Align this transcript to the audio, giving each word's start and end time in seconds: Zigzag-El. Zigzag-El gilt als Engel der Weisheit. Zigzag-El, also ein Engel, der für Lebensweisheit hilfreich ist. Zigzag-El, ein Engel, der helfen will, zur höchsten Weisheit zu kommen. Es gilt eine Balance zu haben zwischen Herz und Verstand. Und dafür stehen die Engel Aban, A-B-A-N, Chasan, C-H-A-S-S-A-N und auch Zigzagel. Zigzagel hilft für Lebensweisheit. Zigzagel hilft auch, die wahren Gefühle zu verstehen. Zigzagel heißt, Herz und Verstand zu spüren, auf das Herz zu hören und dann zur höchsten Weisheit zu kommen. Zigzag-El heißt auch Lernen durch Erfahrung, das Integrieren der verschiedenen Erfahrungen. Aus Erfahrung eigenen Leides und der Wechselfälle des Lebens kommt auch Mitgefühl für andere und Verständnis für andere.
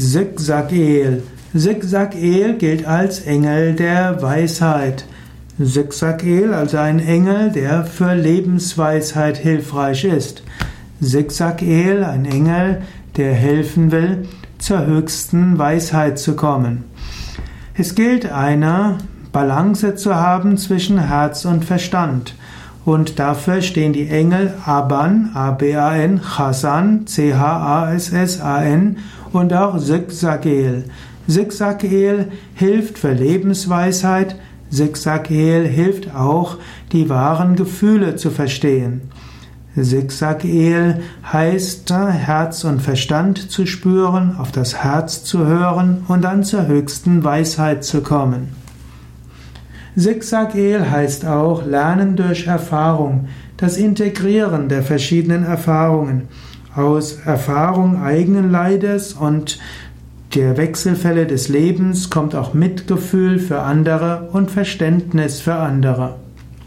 Zigzag-El. 0.00 1.22
Zigzag-El 1.54 2.54
gilt 2.56 2.86
als 2.86 3.20
Engel 3.20 3.74
der 3.74 4.22
Weisheit. 4.22 5.04
Zigzag-El, 5.62 6.54
also 6.54 6.78
ein 6.78 7.00
Engel, 7.00 7.52
der 7.52 7.84
für 7.84 8.14
Lebensweisheit 8.14 9.36
hilfreich 9.36 10.04
ist. 10.06 10.42
Zigzag-El, 11.02 12.02
ein 12.02 12.24
Engel, 12.24 12.80
der 13.18 13.34
helfen 13.34 13.92
will, 13.92 14.26
zur 14.58 14.86
höchsten 14.86 15.58
Weisheit 15.58 16.18
zu 16.18 16.34
kommen. 16.34 16.84
Es 17.74 17.94
gilt 17.94 18.32
eine 18.32 18.96
Balance 19.32 19.96
zu 19.96 20.14
haben 20.14 20.56
zwischen 20.56 20.98
Herz 20.98 21.44
und 21.44 21.66
Verstand. 21.66 22.34
Und 22.84 23.18
dafür 23.18 23.60
stehen 23.60 23.92
die 23.92 24.08
Engel 24.08 24.54
Aban, 24.64 25.30
A-B-A-N, 25.34 26.20
Chasan, 26.22 27.06
C-H-A-S-S-A-N 27.06 28.96
und 29.32 29.52
auch 29.52 29.78
Zigzagel. 29.78 30.84
Zigzagel 31.28 32.28
hilft 32.54 32.98
für 32.98 33.12
Lebensweisheit. 33.12 34.36
Zigzagel 34.70 35.66
hilft 35.66 36.14
auch, 36.14 36.56
die 36.92 37.08
wahren 37.08 37.56
Gefühle 37.56 38.16
zu 38.16 38.30
verstehen. 38.30 39.02
Zigzagel 39.80 41.02
heißt, 41.32 41.92
Herz 41.92 42.64
und 42.64 42.82
Verstand 42.82 43.50
zu 43.50 43.66
spüren, 43.66 44.36
auf 44.36 44.50
das 44.50 44.82
Herz 44.82 45.22
zu 45.22 45.46
hören 45.46 46.04
und 46.08 46.22
dann 46.22 46.42
zur 46.42 46.66
höchsten 46.66 47.22
Weisheit 47.22 47.84
zu 47.84 48.00
kommen. 48.02 48.59
Zigzag-El 49.96 50.90
heißt 50.90 51.26
auch 51.26 51.66
Lernen 51.66 52.16
durch 52.16 52.46
Erfahrung, 52.46 53.28
das 53.56 53.76
Integrieren 53.76 54.68
der 54.68 54.82
verschiedenen 54.82 55.44
Erfahrungen. 55.44 56.28
Aus 56.74 57.18
Erfahrung 57.24 58.00
eigenen 58.00 58.50
Leides 58.50 59.12
und 59.14 59.58
der 60.34 60.56
Wechselfälle 60.56 61.26
des 61.26 61.48
Lebens 61.48 62.08
kommt 62.08 62.36
auch 62.36 62.54
Mitgefühl 62.54 63.40
für 63.40 63.62
andere 63.62 64.28
und 64.32 64.50
Verständnis 64.50 65.40
für 65.40 65.54
andere. 65.54 66.14